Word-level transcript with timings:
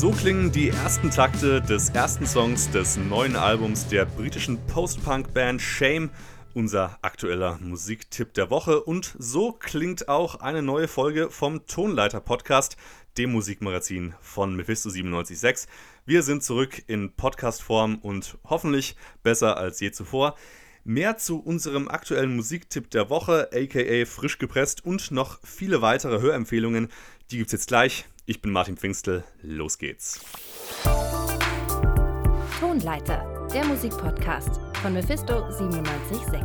So 0.00 0.12
klingen 0.12 0.50
die 0.50 0.70
ersten 0.70 1.10
Takte 1.10 1.60
des 1.60 1.90
ersten 1.90 2.26
Songs 2.26 2.70
des 2.70 2.96
neuen 2.96 3.36
Albums 3.36 3.86
der 3.86 4.06
britischen 4.06 4.58
Post-Punk-Band 4.68 5.60
Shame, 5.60 6.08
unser 6.54 6.98
aktueller 7.02 7.58
Musiktipp 7.60 8.32
der 8.32 8.48
Woche. 8.48 8.82
Und 8.82 9.14
so 9.18 9.52
klingt 9.52 10.08
auch 10.08 10.36
eine 10.36 10.62
neue 10.62 10.88
Folge 10.88 11.28
vom 11.28 11.66
Tonleiter-Podcast, 11.66 12.78
dem 13.18 13.32
Musikmagazin 13.32 14.14
von 14.22 14.56
Mephisto 14.56 14.88
976. 14.88 15.68
Wir 16.06 16.22
sind 16.22 16.42
zurück 16.42 16.82
in 16.86 17.12
Podcast-Form 17.14 17.96
und 17.96 18.38
hoffentlich 18.44 18.96
besser 19.22 19.58
als 19.58 19.80
je 19.80 19.90
zuvor. 19.90 20.34
Mehr 20.82 21.18
zu 21.18 21.40
unserem 21.40 21.88
aktuellen 21.88 22.34
Musiktipp 22.36 22.90
der 22.90 23.10
Woche, 23.10 23.50
aka 23.52 24.06
frisch 24.06 24.38
gepresst 24.38 24.82
und 24.82 25.10
noch 25.10 25.40
viele 25.44 25.82
weitere 25.82 26.22
Hörempfehlungen, 26.22 26.88
die 27.30 27.36
gibt's 27.36 27.52
jetzt 27.52 27.68
gleich. 27.68 28.06
Ich 28.26 28.42
bin 28.42 28.52
Martin 28.52 28.76
Pfingstel, 28.76 29.24
los 29.42 29.78
geht's. 29.78 30.20
Tonleiter, 32.60 33.48
der 33.52 33.64
Musikpodcast 33.64 34.60
von 34.82 34.92
Mephisto 34.92 35.40
976. 35.48 36.42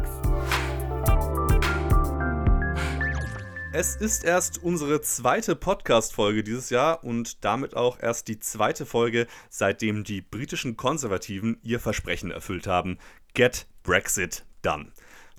Es 3.73 3.97
ist 3.97 4.23
erst 4.23 4.63
unsere 4.63 5.01
zweite 5.01 5.53
Podcast-Folge 5.55 6.43
dieses 6.45 6.69
Jahr 6.69 7.03
und 7.03 7.43
damit 7.43 7.75
auch 7.75 7.99
erst 7.99 8.29
die 8.29 8.39
zweite 8.39 8.85
Folge, 8.85 9.27
seitdem 9.49 10.05
die 10.05 10.21
britischen 10.21 10.77
Konservativen 10.77 11.59
ihr 11.61 11.81
Versprechen 11.81 12.31
erfüllt 12.31 12.67
haben. 12.67 12.97
Get 13.33 13.67
Brexit 13.83 14.45
done. 14.61 14.93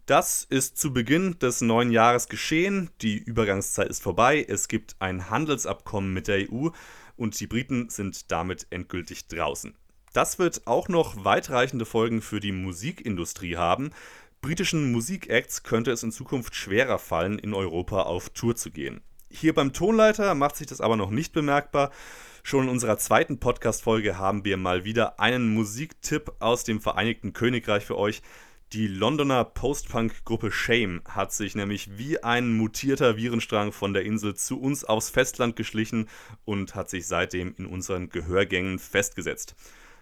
Das 0.07 0.45
ist 0.45 0.79
zu 0.79 0.93
Beginn 0.93 1.37
des 1.41 1.63
neuen 1.63 1.91
Jahres 1.91 2.29
geschehen. 2.29 2.91
Die 3.03 3.19
Übergangszeit 3.19 3.89
ist 3.89 4.01
vorbei. 4.01 4.47
Es 4.49 4.69
gibt 4.69 4.95
ein 5.01 5.31
Handelsabkommen 5.31 6.13
mit 6.13 6.29
der 6.29 6.49
EU 6.49 6.69
und 7.17 7.41
die 7.41 7.49
Briten 7.49 7.89
sind 7.89 8.31
damit 8.31 8.69
endgültig 8.71 9.27
draußen. 9.27 9.75
Das 10.13 10.39
wird 10.39 10.69
auch 10.69 10.89
noch 10.89 11.25
weitreichende 11.25 11.87
Folgen 11.87 12.23
für 12.23 12.39
die 12.39 12.53
Musikindustrie 12.53 13.57
haben. 13.57 13.91
Britischen 14.43 14.93
Musikacts 14.93 15.65
könnte 15.65 15.91
es 15.91 16.05
in 16.05 16.13
Zukunft 16.13 16.55
schwerer 16.55 17.01
fallen, 17.01 17.41
in 17.41 17.53
Europa 17.53 18.03
auf 18.03 18.31
Tour 18.31 18.55
zu 18.55 18.71
gehen. 18.71 19.01
Hier 19.29 19.55
beim 19.55 19.73
Tonleiter 19.73 20.37
macht 20.37 20.55
sich 20.55 20.69
das 20.69 20.81
aber 20.81 20.95
noch 20.95 21.11
nicht 21.11 21.33
bemerkbar. 21.33 21.91
Schon 22.45 22.67
in 22.67 22.71
unserer 22.71 22.97
zweiten 22.99 23.41
Podcast-Folge 23.41 24.19
haben 24.19 24.45
wir 24.45 24.57
mal 24.57 24.85
wieder 24.85 25.19
einen 25.19 25.53
Musiktipp 25.53 26.31
aus 26.39 26.63
dem 26.63 26.81
Vereinigten 26.81 27.33
Königreich 27.33 27.85
für 27.85 27.99
euch. 27.99 28.23
Die 28.73 28.89
Londoner 28.89 29.45
Post-Punk-Gruppe 29.45 30.51
Shame 30.51 31.01
hat 31.09 31.33
sich 31.33 31.55
nämlich 31.55 31.99
wie 31.99 32.25
ein 32.25 32.57
mutierter 32.57 33.17
Virenstrang 33.17 33.71
von 33.71 33.93
der 33.95 34.05
Insel 34.05 34.35
zu 34.35 34.61
uns 34.61 34.85
aufs 34.85 35.09
Festland 35.09 35.55
geschlichen 35.55 36.09
und 36.45 36.75
hat 36.75 36.91
sich 36.91 37.07
seitdem 37.07 37.55
in 37.59 37.67
unseren 37.67 38.09
Gehörgängen 38.09 38.81
festgesetzt. 38.81 39.55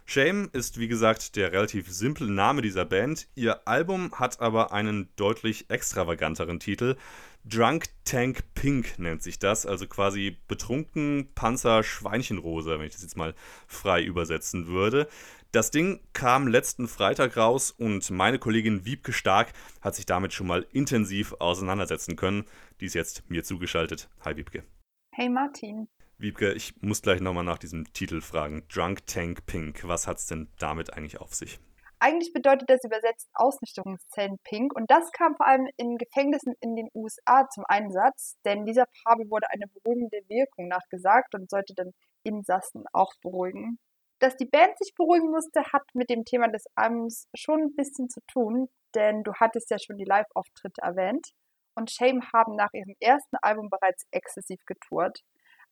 Shame 0.06 0.48
ist 0.54 0.78
wie 0.78 0.88
gesagt 0.88 1.36
der 1.36 1.52
relativ 1.52 1.90
simple 1.90 2.30
Name 2.30 2.62
dieser 2.62 2.86
Band. 2.86 3.28
Ihr 3.34 3.68
Album 3.68 4.18
hat 4.18 4.40
aber 4.40 4.72
einen 4.72 5.10
deutlich 5.16 5.68
extravaganteren 5.68 6.58
Titel. 6.58 6.96
Drunk 7.44 7.88
Tank 8.06 8.44
Pink 8.54 8.98
nennt 8.98 9.22
sich 9.22 9.38
das, 9.38 9.66
also 9.66 9.86
quasi 9.86 10.38
betrunken 10.48 11.28
Panzer 11.34 11.82
Schweinchenrosa, 11.82 12.78
wenn 12.78 12.86
ich 12.86 12.94
das 12.94 13.02
jetzt 13.02 13.18
mal 13.18 13.34
frei 13.66 14.02
übersetzen 14.02 14.66
würde. 14.66 15.06
Das 15.54 15.70
Ding 15.70 16.00
kam 16.14 16.48
letzten 16.48 16.88
Freitag 16.88 17.36
raus 17.36 17.70
und 17.70 18.10
meine 18.10 18.40
Kollegin 18.40 18.84
Wiebke 18.84 19.12
Stark 19.12 19.52
hat 19.80 19.94
sich 19.94 20.04
damit 20.04 20.32
schon 20.32 20.48
mal 20.48 20.66
intensiv 20.72 21.32
auseinandersetzen 21.38 22.16
können. 22.16 22.46
Die 22.80 22.86
ist 22.86 22.94
jetzt 22.94 23.30
mir 23.30 23.44
zugeschaltet. 23.44 24.08
Hi 24.24 24.36
Wiebke. 24.36 24.64
Hey 25.12 25.28
Martin. 25.28 25.86
Wiebke, 26.18 26.54
ich 26.54 26.74
muss 26.82 27.02
gleich 27.02 27.20
nochmal 27.20 27.44
nach 27.44 27.58
diesem 27.58 27.84
Titel 27.92 28.20
fragen. 28.20 28.66
Drunk 28.66 29.06
Tank 29.06 29.46
Pink, 29.46 29.86
was 29.86 30.08
hat 30.08 30.18
es 30.18 30.26
denn 30.26 30.48
damit 30.58 30.92
eigentlich 30.92 31.20
auf 31.20 31.32
sich? 31.32 31.60
Eigentlich 32.00 32.32
bedeutet 32.32 32.68
das 32.68 32.82
übersetzt 32.82 33.30
Ausnüchterungszellen 33.34 34.38
pink 34.42 34.74
und 34.74 34.90
das 34.90 35.12
kam 35.12 35.36
vor 35.36 35.46
allem 35.46 35.68
in 35.76 35.98
Gefängnissen 35.98 36.54
in 36.62 36.74
den 36.74 36.88
USA 36.94 37.48
zum 37.48 37.62
Einsatz, 37.68 38.34
denn 38.44 38.66
dieser 38.66 38.86
Farbe 39.04 39.30
wurde 39.30 39.48
eine 39.50 39.68
beruhigende 39.68 40.18
Wirkung 40.26 40.66
nachgesagt 40.66 41.36
und 41.36 41.48
sollte 41.48 41.74
dann 41.76 41.92
Insassen 42.24 42.86
auch 42.92 43.12
beruhigen. 43.22 43.78
Dass 44.24 44.36
die 44.38 44.46
Band 44.46 44.78
sich 44.78 44.94
beruhigen 44.94 45.30
musste, 45.30 45.62
hat 45.70 45.82
mit 45.92 46.08
dem 46.08 46.24
Thema 46.24 46.48
des 46.48 46.64
Albums 46.74 47.28
schon 47.36 47.60
ein 47.60 47.74
bisschen 47.74 48.08
zu 48.08 48.20
tun, 48.26 48.70
denn 48.94 49.22
du 49.22 49.34
hattest 49.34 49.68
ja 49.70 49.78
schon 49.78 49.98
die 49.98 50.06
Live-Auftritte 50.06 50.80
erwähnt 50.80 51.28
und 51.74 51.90
Shame 51.90 52.22
haben 52.32 52.56
nach 52.56 52.72
ihrem 52.72 52.94
ersten 53.00 53.36
Album 53.42 53.68
bereits 53.68 54.06
exzessiv 54.12 54.64
getourt. 54.64 55.20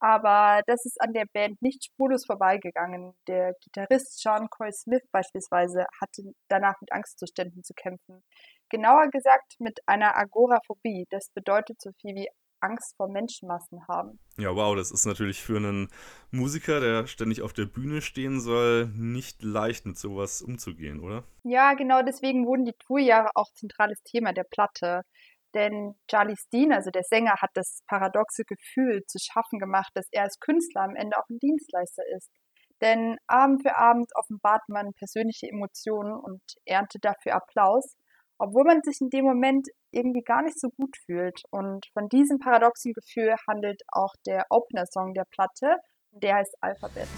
Aber 0.00 0.60
das 0.66 0.84
ist 0.84 1.00
an 1.00 1.14
der 1.14 1.24
Band 1.32 1.62
nicht 1.62 1.82
spurlos 1.82 2.26
vorbeigegangen. 2.26 3.14
Der 3.26 3.54
Gitarrist 3.62 4.20
Sean 4.20 4.50
Coy 4.50 4.70
Smith 4.70 5.08
beispielsweise 5.12 5.86
hatte 5.98 6.22
danach 6.48 6.78
mit 6.82 6.92
Angstzuständen 6.92 7.64
zu 7.64 7.72
kämpfen. 7.72 8.22
Genauer 8.68 9.08
gesagt 9.08 9.54
mit 9.60 9.80
einer 9.86 10.14
Agoraphobie. 10.18 11.06
Das 11.08 11.30
bedeutet 11.30 11.80
so 11.80 11.90
viel 12.02 12.16
wie 12.16 12.28
Angst 12.62 12.96
vor 12.96 13.08
Menschenmassen 13.08 13.86
haben. 13.88 14.18
Ja, 14.38 14.54
wow, 14.54 14.74
das 14.76 14.90
ist 14.90 15.04
natürlich 15.04 15.42
für 15.42 15.56
einen 15.56 15.88
Musiker, 16.30 16.80
der 16.80 17.06
ständig 17.06 17.42
auf 17.42 17.52
der 17.52 17.66
Bühne 17.66 18.00
stehen 18.00 18.40
soll, 18.40 18.86
nicht 18.94 19.42
leicht 19.42 19.86
mit 19.86 19.98
sowas 19.98 20.42
umzugehen, 20.42 21.00
oder? 21.00 21.24
Ja, 21.44 21.74
genau 21.74 22.02
deswegen 22.02 22.46
wurden 22.46 22.64
die 22.64 22.76
Tourjahre 22.86 23.30
auch 23.34 23.52
zentrales 23.52 24.02
Thema 24.02 24.32
der 24.32 24.44
Platte. 24.44 25.02
Denn 25.54 25.94
Charlie 26.08 26.36
Steen, 26.36 26.72
also 26.72 26.90
der 26.90 27.02
Sänger, 27.02 27.34
hat 27.38 27.50
das 27.54 27.82
paradoxe 27.86 28.44
Gefühl 28.44 29.02
zu 29.06 29.18
schaffen 29.18 29.58
gemacht, 29.58 29.90
dass 29.94 30.08
er 30.10 30.22
als 30.22 30.38
Künstler 30.38 30.82
am 30.82 30.96
Ende 30.96 31.18
auch 31.18 31.28
ein 31.28 31.38
Dienstleister 31.38 32.02
ist. 32.16 32.30
Denn 32.80 33.16
Abend 33.26 33.62
für 33.62 33.76
Abend 33.76 34.10
offenbart 34.16 34.62
man 34.68 34.92
persönliche 34.94 35.46
Emotionen 35.48 36.14
und 36.14 36.42
erntet 36.64 37.04
dafür 37.04 37.34
Applaus, 37.34 37.96
obwohl 38.42 38.64
man 38.64 38.82
sich 38.82 39.00
in 39.00 39.08
dem 39.08 39.24
Moment 39.24 39.68
irgendwie 39.92 40.22
gar 40.22 40.42
nicht 40.42 40.58
so 40.58 40.68
gut 40.70 40.96
fühlt. 41.06 41.42
Und 41.50 41.86
von 41.92 42.08
diesem 42.08 42.40
paradoxen 42.40 42.92
Gefühl 42.92 43.36
handelt 43.48 43.80
auch 43.92 44.14
der 44.26 44.46
Opener-Song 44.50 45.14
der 45.14 45.26
Platte, 45.30 45.76
der 46.10 46.36
heißt 46.36 46.56
Alphabet. 46.60 47.08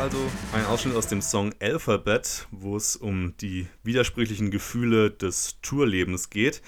Also 0.00 0.30
ein 0.54 0.64
Ausschnitt 0.64 0.96
aus 0.96 1.08
dem 1.08 1.20
Song 1.20 1.52
Alphabet, 1.60 2.48
wo 2.50 2.74
es 2.74 2.96
um 2.96 3.36
die 3.36 3.68
widersprüchlichen 3.82 4.50
Gefühle 4.50 5.10
des 5.10 5.60
Tourlebens 5.60 6.30
geht. 6.30 6.62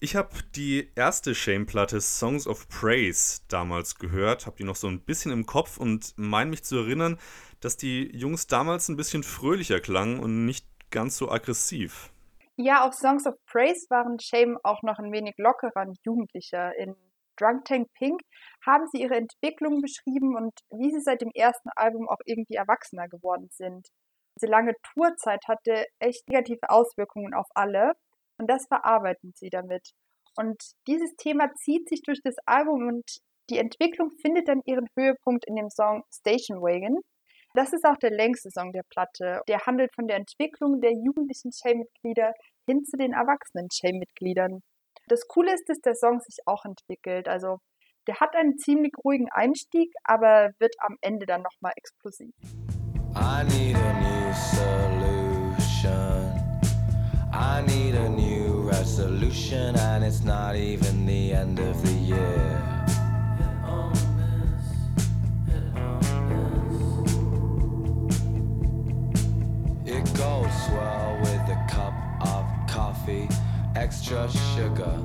Ich 0.00 0.16
habe 0.16 0.30
die 0.56 0.90
erste 0.96 1.36
Shame-Platte 1.36 2.00
Songs 2.00 2.48
of 2.48 2.68
Praise 2.68 3.42
damals 3.46 4.00
gehört, 4.00 4.46
habe 4.46 4.56
die 4.56 4.64
noch 4.64 4.74
so 4.74 4.88
ein 4.88 5.00
bisschen 5.00 5.30
im 5.30 5.46
Kopf 5.46 5.78
und 5.78 6.14
meine 6.16 6.50
mich 6.50 6.64
zu 6.64 6.78
erinnern, 6.78 7.18
dass 7.60 7.76
die 7.76 8.10
Jungs 8.16 8.48
damals 8.48 8.88
ein 8.88 8.96
bisschen 8.96 9.22
fröhlicher 9.22 9.78
klangen 9.78 10.18
und 10.18 10.44
nicht 10.44 10.66
ganz 10.90 11.16
so 11.16 11.30
aggressiv. 11.30 12.10
Ja, 12.56 12.84
auf 12.84 12.92
Songs 12.92 13.24
of 13.28 13.36
Praise 13.46 13.86
waren 13.88 14.18
Shame 14.18 14.58
auch 14.64 14.82
noch 14.82 14.98
ein 14.98 15.12
wenig 15.12 15.34
lockerer 15.36 15.86
und 15.86 15.96
jugendlicher. 16.04 16.76
In 16.76 16.96
Drunk 17.38 17.64
Tank 17.64 17.88
Pink 17.94 18.20
haben 18.66 18.86
sie 18.92 19.02
ihre 19.02 19.16
Entwicklung 19.16 19.80
beschrieben 19.80 20.36
und 20.36 20.52
wie 20.70 20.90
sie 20.90 21.00
seit 21.00 21.20
dem 21.20 21.30
ersten 21.34 21.70
Album 21.76 22.08
auch 22.08 22.20
irgendwie 22.24 22.54
erwachsener 22.54 23.08
geworden 23.08 23.48
sind. 23.52 23.88
Diese 24.36 24.50
lange 24.50 24.74
Tourzeit 24.94 25.42
hatte 25.48 25.84
echt 25.98 26.28
negative 26.28 26.70
Auswirkungen 26.70 27.34
auf 27.34 27.46
alle 27.54 27.92
und 28.38 28.48
das 28.48 28.66
verarbeiten 28.66 29.32
sie 29.34 29.50
damit. 29.50 29.90
Und 30.36 30.62
dieses 30.86 31.16
Thema 31.16 31.52
zieht 31.54 31.88
sich 31.88 32.02
durch 32.02 32.20
das 32.22 32.36
Album 32.46 32.86
und 32.86 33.18
die 33.50 33.58
Entwicklung 33.58 34.10
findet 34.20 34.48
dann 34.48 34.60
ihren 34.66 34.86
Höhepunkt 34.96 35.46
in 35.46 35.56
dem 35.56 35.70
Song 35.70 36.04
Station 36.12 36.60
Wagon. 36.60 37.00
Das 37.54 37.72
ist 37.72 37.84
auch 37.84 37.96
der 37.96 38.10
längste 38.10 38.50
Song 38.50 38.72
der 38.72 38.84
Platte. 38.90 39.40
Der 39.48 39.58
handelt 39.66 39.92
von 39.94 40.06
der 40.06 40.18
Entwicklung 40.18 40.80
der 40.80 40.92
jugendlichen 40.92 41.50
Shame-Mitglieder 41.50 42.34
hin 42.68 42.84
zu 42.84 42.96
den 42.96 43.12
erwachsenen 43.12 43.68
Shame-Mitgliedern. 43.72 44.60
Das 45.08 45.26
Coole 45.26 45.54
ist, 45.54 45.68
dass 45.68 45.80
der 45.80 45.94
Song 45.94 46.20
sich 46.20 46.36
auch 46.44 46.66
entwickelt. 46.66 47.28
Also 47.28 47.60
der 48.06 48.20
hat 48.20 48.36
einen 48.36 48.58
ziemlich 48.58 48.92
ruhigen 49.02 49.28
Einstieg, 49.30 49.90
aber 50.04 50.50
wird 50.58 50.74
am 50.80 50.96
Ende 51.00 51.24
dann 51.24 51.42
nochmal 51.42 51.72
explosiv. 51.76 52.30
I 53.14 53.42
need 53.44 53.76
a 53.76 53.92
new 54.00 54.32
solution. 54.34 55.38
I 57.32 57.62
need 57.62 57.94
a 57.94 58.08
new 58.08 58.68
resolution, 58.68 59.76
and 59.76 60.04
it's 60.04 60.22
not 60.24 60.54
even 60.56 61.06
the 61.06 61.32
end 61.32 61.58
of 61.58 61.76
the 61.86 61.94
year. 61.94 62.68
Extra 73.78 74.28
sugar 74.28 74.98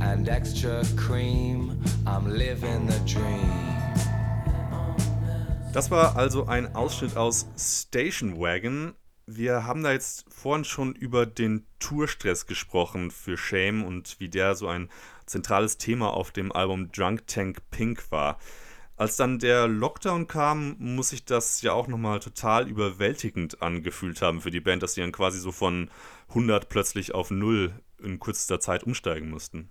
and 0.00 0.28
extra 0.28 0.82
cream. 0.96 1.80
I'm 2.04 2.26
living 2.26 2.88
the 2.88 2.98
dream. 3.06 3.52
Das 5.72 5.90
war 5.90 6.16
also 6.16 6.46
ein 6.46 6.74
Ausschnitt 6.74 7.16
aus 7.16 7.46
Station 7.56 8.40
Wagon. 8.40 8.94
Wir 9.26 9.64
haben 9.64 9.84
da 9.84 9.92
jetzt 9.92 10.24
vorhin 10.28 10.64
schon 10.64 10.94
über 10.94 11.26
den 11.26 11.66
Tourstress 11.78 12.46
gesprochen 12.46 13.10
für 13.10 13.36
Shame 13.36 13.84
und 13.84 14.18
wie 14.18 14.28
der 14.28 14.56
so 14.56 14.66
ein 14.66 14.88
zentrales 15.26 15.78
Thema 15.78 16.12
auf 16.12 16.32
dem 16.32 16.50
Album 16.50 16.90
Drunk 16.90 17.26
Tank 17.28 17.70
Pink 17.70 18.10
war. 18.10 18.38
Als 18.96 19.14
dann 19.14 19.38
der 19.38 19.68
Lockdown 19.68 20.26
kam, 20.26 20.74
muss 20.80 21.10
sich 21.10 21.24
das 21.24 21.62
ja 21.62 21.72
auch 21.72 21.86
nochmal 21.86 22.18
total 22.18 22.66
überwältigend 22.66 23.62
angefühlt 23.62 24.22
haben 24.22 24.40
für 24.40 24.50
die 24.50 24.60
Band, 24.60 24.82
dass 24.82 24.94
sie 24.94 25.02
dann 25.02 25.12
quasi 25.12 25.38
so 25.38 25.52
von 25.52 25.88
100 26.30 26.68
plötzlich 26.68 27.14
auf 27.14 27.30
0 27.30 27.72
in 28.00 28.18
kürzester 28.20 28.60
Zeit 28.60 28.84
umsteigen 28.84 29.30
mussten. 29.30 29.70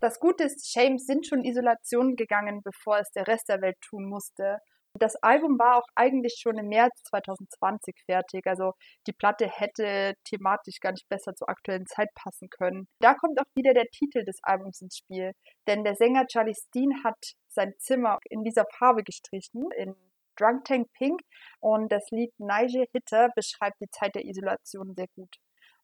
Das 0.00 0.20
Gute 0.20 0.44
ist, 0.44 0.70
Shame 0.70 0.98
sind 0.98 1.26
schon 1.26 1.44
Isolation 1.44 2.14
gegangen, 2.14 2.62
bevor 2.62 2.98
es 2.98 3.10
der 3.10 3.26
Rest 3.26 3.48
der 3.48 3.60
Welt 3.60 3.76
tun 3.80 4.08
musste. 4.08 4.58
Das 4.94 5.16
Album 5.16 5.58
war 5.58 5.78
auch 5.78 5.86
eigentlich 5.94 6.38
schon 6.40 6.56
im 6.56 6.68
März 6.68 7.02
2020 7.04 7.94
fertig. 8.06 8.46
Also 8.46 8.72
die 9.06 9.12
Platte 9.12 9.48
hätte 9.48 10.14
thematisch 10.24 10.80
gar 10.80 10.92
nicht 10.92 11.08
besser 11.08 11.34
zur 11.34 11.48
aktuellen 11.48 11.86
Zeit 11.86 12.08
passen 12.14 12.48
können. 12.48 12.88
Da 13.00 13.14
kommt 13.14 13.40
auch 13.40 13.50
wieder 13.54 13.74
der 13.74 13.86
Titel 13.86 14.24
des 14.24 14.38
Albums 14.42 14.80
ins 14.80 14.98
Spiel. 14.98 15.32
Denn 15.66 15.84
der 15.84 15.94
Sänger 15.94 16.26
Charlie 16.26 16.54
Steen 16.54 17.04
hat 17.04 17.18
sein 17.48 17.72
Zimmer 17.78 18.18
in 18.30 18.44
dieser 18.44 18.64
Farbe 18.78 19.02
gestrichen, 19.02 19.68
in 19.76 19.94
Drunk 20.36 20.64
Tank 20.64 20.88
Pink. 20.94 21.20
Und 21.60 21.92
das 21.92 22.04
Lied 22.10 22.32
Nigel 22.38 22.86
Hitter 22.92 23.28
beschreibt 23.34 23.80
die 23.80 23.90
Zeit 23.90 24.14
der 24.14 24.24
Isolation 24.24 24.94
sehr 24.96 25.08
gut. 25.14 25.36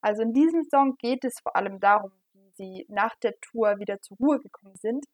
Also 0.05 0.23
in 0.23 0.33
diesem 0.33 0.65
Song 0.65 0.97
geht 0.99 1.25
es 1.25 1.41
vor 1.41 1.57
allem 1.57 1.81
darum, 1.81 2.13
wie 2.35 2.51
sie 2.57 2.87
nach 2.89 3.15
der 3.23 3.33
Tour 3.41 3.79
wieder 3.79 4.01
zur 4.01 4.19
Ruhe 4.19 4.39
gekommen 4.39 4.77
sind 4.77 5.05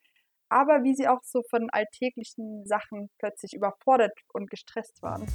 aber 0.50 0.82
wie 0.82 0.94
sie 0.94 1.08
auch 1.08 1.22
so 1.22 1.42
von 1.48 1.70
alltäglichen 1.70 2.66
Sachen 2.66 3.08
plötzlich 3.18 3.54
überfordert 3.54 4.12
und 4.32 4.50
gestresst 4.50 5.00
waren. 5.00 5.26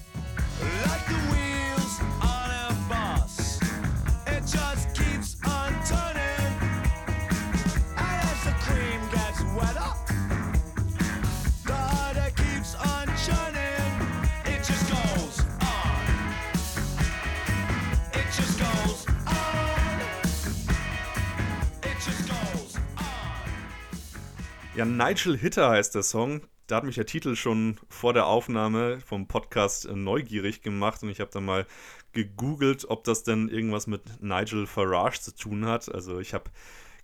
Ja, 24.76 24.84
Nigel 24.84 25.38
Hitter 25.38 25.70
heißt 25.70 25.96
der 25.96 26.04
Song. 26.04 26.42
Da 26.68 26.76
hat 26.76 26.84
mich 26.84 26.96
der 26.96 27.06
Titel 27.06 27.38
schon 27.38 27.80
vor 27.88 28.12
der 28.12 28.28
Aufnahme 28.28 29.00
vom 29.00 29.26
Podcast 29.26 29.86
äh, 29.86 29.96
neugierig 29.96 30.62
gemacht 30.62 31.02
und 31.02 31.08
ich 31.10 31.22
habe 31.22 31.32
dann 31.32 31.46
mal 31.46 31.66
gegoogelt, 32.12 32.84
ob 32.90 33.06
das 33.06 33.24
denn 33.24 33.48
irgendwas 33.48 33.88
mit 33.88 34.22
Nigel 34.22 34.68
Farage 34.68 35.22
zu 35.22 35.34
tun 35.34 35.66
hat. 35.66 35.88
Also 35.94 36.20
ich 36.20 36.34
habe 36.34 36.52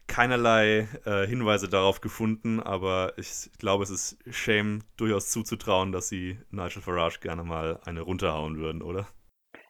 keinerlei 0.08 0.90
äh, 1.06 1.26
Hinweise 1.26 1.70
darauf 1.70 2.02
gefunden, 2.02 2.60
aber 2.60 3.14
ich 3.18 3.50
glaube, 3.58 3.86
es 3.86 3.90
ist 3.90 4.18
Shame 4.30 4.84
durchaus 4.98 5.30
zuzutrauen, 5.30 5.94
dass 5.94 6.10
sie 6.10 6.38
Nigel 6.50 6.82
Farage 6.82 7.20
gerne 7.22 7.46
mal 7.46 7.80
eine 7.86 8.02
runterhauen 8.02 8.58
würden, 8.58 8.82
oder? 8.82 9.08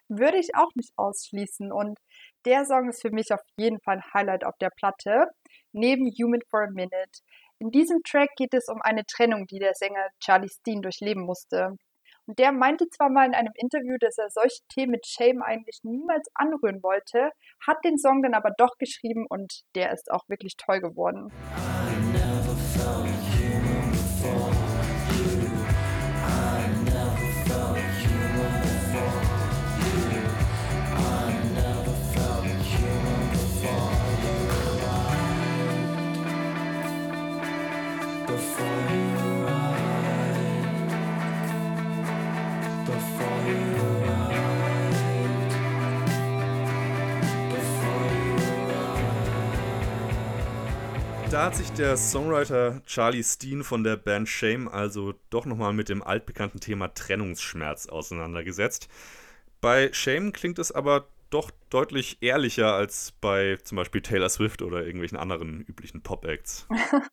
Würde 0.10 0.40
ich 0.40 0.56
auch 0.56 0.74
nicht 0.74 0.92
ausschließen 0.96 1.72
und 1.72 2.00
der 2.46 2.66
Song 2.66 2.90
ist 2.90 3.04
für 3.04 3.12
mich 3.12 3.32
auf 3.32 3.42
jeden 3.58 3.80
Fall 3.82 3.98
ein 3.98 4.14
Highlight 4.16 4.44
auf 4.44 4.58
der 4.60 4.72
Platte, 4.76 5.28
neben 5.72 6.10
Human 6.20 6.42
for 6.50 6.64
a 6.64 6.70
Minute. 6.72 7.22
In 7.62 7.70
diesem 7.70 8.02
Track 8.02 8.32
geht 8.38 8.56
es 8.56 8.70
um 8.70 8.82
eine 8.82 9.06
Trennung, 9.06 9.46
die 9.46 9.60
der 9.60 9.76
Sänger 9.76 10.08
Charlie 10.20 10.50
Steen 10.50 10.82
durchleben 10.82 11.22
musste. 11.22 11.78
Und 12.26 12.40
der 12.40 12.52
meinte 12.52 12.90
zwar 12.90 13.12
mal 13.12 13.28
in 13.28 13.36
einem 13.36 13.54
Interview, 13.56 13.98
dass 14.00 14.18
er 14.18 14.32
solche 14.32 14.62
Themen 14.68 14.94
mit 14.94 15.06
Shame 15.06 15.44
eigentlich 15.44 15.82
niemals 15.84 16.28
anrühren 16.34 16.82
wollte, 16.82 17.30
hat 17.64 17.78
den 17.86 18.00
Song 18.00 18.24
dann 18.24 18.34
aber 18.34 18.50
doch 18.58 18.80
geschrieben 18.80 19.28
und 19.30 19.62
der 19.76 19.94
ist 19.94 20.10
auch 20.10 20.28
wirklich 20.28 20.58
toll 20.58 20.82
geworden. 20.82 21.32
Da 51.32 51.46
hat 51.46 51.56
sich 51.56 51.72
der 51.72 51.96
Songwriter 51.96 52.82
Charlie 52.86 53.24
Steen 53.24 53.64
von 53.64 53.86
der 53.86 53.96
Band 53.96 54.28
Shame 54.28 54.68
also 54.68 55.14
doch 55.30 55.46
nochmal 55.46 55.72
mit 55.72 55.88
dem 55.88 56.04
altbekannten 56.04 56.60
Thema 56.60 56.90
Trennungsschmerz 56.90 57.86
auseinandergesetzt. 57.86 58.90
Bei 59.62 59.94
Shame 59.94 60.34
klingt 60.34 60.60
es 60.60 60.74
aber 60.74 61.08
doch 61.30 61.50
deutlich 61.70 62.18
ehrlicher 62.20 62.74
als 62.74 63.14
bei 63.22 63.56
zum 63.64 63.78
Beispiel 63.78 64.02
Taylor 64.02 64.28
Swift 64.28 64.62
oder 64.62 64.84
irgendwelchen 64.84 65.18
anderen 65.18 65.62
üblichen 65.62 66.04
Pop-Acts. 66.04 66.68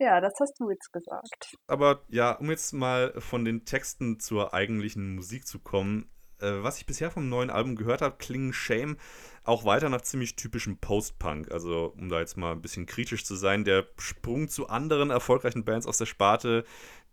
ja, 0.00 0.20
das 0.20 0.32
hast 0.40 0.58
du 0.58 0.68
jetzt 0.68 0.92
gesagt. 0.92 1.54
Aber 1.68 2.02
ja, 2.08 2.32
um 2.32 2.50
jetzt 2.50 2.72
mal 2.72 3.14
von 3.20 3.44
den 3.44 3.64
Texten 3.64 4.18
zur 4.18 4.54
eigentlichen 4.54 5.14
Musik 5.14 5.46
zu 5.46 5.60
kommen, 5.60 6.10
äh, 6.42 6.62
was 6.62 6.78
ich 6.78 6.86
bisher 6.86 7.10
vom 7.10 7.28
neuen 7.28 7.50
Album 7.50 7.76
gehört 7.76 8.02
habe, 8.02 8.16
klingen 8.18 8.52
Shame 8.52 8.96
auch 9.44 9.64
weiter 9.64 9.88
nach 9.88 10.02
ziemlich 10.02 10.36
typischem 10.36 10.78
Post-Punk. 10.78 11.50
Also, 11.50 11.94
um 11.96 12.08
da 12.08 12.20
jetzt 12.20 12.36
mal 12.36 12.52
ein 12.52 12.62
bisschen 12.62 12.86
kritisch 12.86 13.24
zu 13.24 13.34
sein, 13.34 13.64
der 13.64 13.86
Sprung 13.98 14.48
zu 14.48 14.68
anderen 14.68 15.10
erfolgreichen 15.10 15.64
Bands 15.64 15.86
aus 15.86 15.98
der 15.98 16.06
Sparte, 16.06 16.64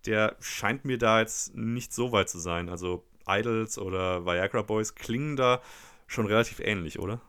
der 0.06 0.36
scheint 0.40 0.86
mir 0.86 0.98
da 0.98 1.20
jetzt 1.20 1.56
nicht 1.56 1.94
so 1.94 2.12
weit 2.12 2.30
zu 2.30 2.40
sein. 2.40 2.70
Also, 2.70 3.06
Idols 3.28 3.78
oder 3.78 4.26
Viagra 4.26 4.62
Boys 4.62 4.96
klingen 4.96 5.36
da 5.36 5.62
schon 6.08 6.26
relativ 6.26 6.60
ähnlich, 6.60 7.00
oder? 7.00 7.22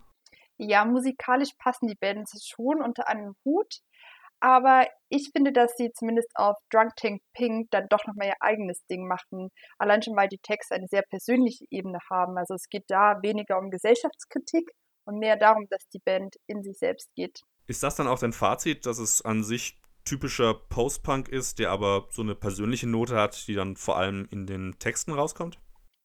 Ja, 0.57 0.85
musikalisch 0.85 1.53
passen 1.59 1.87
die 1.89 1.95
Bands 1.95 2.47
schon 2.47 2.83
unter 2.83 3.09
einen 3.09 3.35
Hut. 3.45 3.81
Aber 4.41 4.87
ich 5.11 5.31
finde, 5.33 5.53
dass 5.53 5.77
sie 5.77 5.93
zumindest 5.93 6.31
auf 6.35 6.57
Drunk 6.71 6.97
Tank 6.97 7.21
Pink 7.35 7.71
dann 7.71 7.87
doch 7.91 8.07
nochmal 8.07 8.29
ihr 8.29 8.41
eigenes 8.41 8.85
Ding 8.87 9.07
machen. 9.07 9.51
Allein 9.79 10.03
schon, 10.03 10.17
weil 10.17 10.29
die 10.29 10.39
Texte 10.39 10.75
eine 10.75 10.89
sehr 10.89 11.03
persönliche 11.03 11.65
Ebene 11.71 11.99
haben. 12.11 12.39
Also 12.39 12.55
es 12.55 12.69
geht 12.69 12.85
da 12.89 13.19
weniger 13.23 13.59
um 13.59 13.71
Gesellschaftskritik 13.71 14.71
und 15.05 15.19
mehr 15.19 15.37
darum, 15.37 15.67
dass 15.69 15.87
die 15.93 15.99
Band 15.99 16.37
in 16.47 16.63
sich 16.63 16.79
selbst 16.79 17.11
geht. 17.15 17.41
Ist 17.67 17.83
das 17.83 17.97
dann 17.97 18.09
auch 18.09 18.19
dein 18.19 18.33
Fazit, 18.33 18.87
dass 18.87 18.99
es 18.99 19.23
an 19.23 19.45
sich 19.45 19.79
typischer 20.05 20.55
Post-Punk 20.55 21.29
ist, 21.29 21.59
der 21.59 21.71
aber 21.71 22.07
so 22.11 22.23
eine 22.23 22.35
persönliche 22.35 22.89
Note 22.89 23.17
hat, 23.17 23.47
die 23.47 23.55
dann 23.55 23.77
vor 23.77 23.99
allem 23.99 24.27
in 24.31 24.47
den 24.47 24.79
Texten 24.79 25.13
rauskommt? 25.13 25.59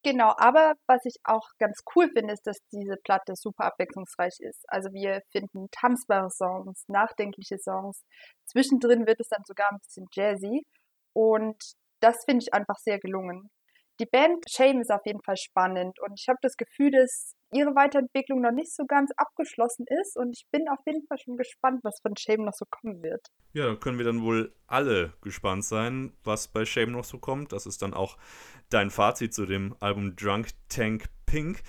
Genau, 0.06 0.36
aber 0.38 0.76
was 0.86 1.04
ich 1.06 1.16
auch 1.24 1.50
ganz 1.58 1.82
cool 1.96 2.08
finde, 2.16 2.34
ist, 2.34 2.46
dass 2.46 2.60
diese 2.72 2.96
Platte 3.04 3.36
super 3.36 3.64
abwechslungsreich 3.66 4.36
ist. 4.40 4.64
Also 4.70 4.94
wir 4.94 5.22
finden 5.32 5.68
tanzbare 5.72 6.30
Songs, 6.30 6.84
nachdenkliche 6.88 7.58
Songs. 7.58 8.04
Zwischendrin 8.46 9.08
wird 9.08 9.20
es 9.20 9.30
dann 9.30 9.42
sogar 9.48 9.72
ein 9.72 9.80
bisschen 9.80 10.06
jazzy. 10.14 10.64
Und 11.14 11.58
das 12.02 12.24
finde 12.26 12.44
ich 12.44 12.54
einfach 12.54 12.78
sehr 12.78 13.00
gelungen. 13.00 13.50
Die 14.00 14.06
Band 14.06 14.44
Shame 14.50 14.82
ist 14.82 14.92
auf 14.92 15.06
jeden 15.06 15.22
Fall 15.22 15.38
spannend 15.38 16.00
und 16.02 16.20
ich 16.20 16.28
habe 16.28 16.40
das 16.42 16.58
Gefühl, 16.58 16.92
dass 16.92 17.34
ihre 17.54 17.76
Weiterentwicklung 17.76 18.42
noch 18.42 18.52
nicht 18.52 18.76
so 18.76 18.86
ganz 18.86 19.12
abgeschlossen 19.16 19.86
ist 20.02 20.18
und 20.18 20.36
ich 20.36 20.46
bin 20.52 20.68
auf 20.68 20.80
jeden 20.86 21.08
Fall 21.08 21.18
schon 21.18 21.38
gespannt, 21.38 21.80
was 21.84 22.02
von 22.02 22.16
Shame 22.18 22.44
noch 22.44 22.54
so 22.54 22.66
kommen 22.70 23.02
wird. 23.02 23.28
Ja, 23.54 23.68
da 23.68 23.76
können 23.76 23.98
wir 23.98 24.06
dann 24.06 24.22
wohl 24.22 24.54
alle 24.68 25.14
gespannt 25.22 25.64
sein, 25.64 26.12
was 26.26 26.50
bei 26.50 26.66
Shame 26.66 26.92
noch 26.92 27.06
so 27.06 27.20
kommt. 27.20 27.54
Das 27.54 27.66
ist 27.66 27.82
dann 27.82 27.94
auch 27.94 28.18
dein 28.70 28.90
Fazit 28.90 29.34
zu 29.34 29.46
dem 29.46 29.76
Album 29.80 30.16
Drunk 30.18 30.50
Tank 30.68 31.06
Pink. 31.26 31.62